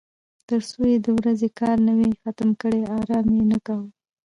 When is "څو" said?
0.69-0.81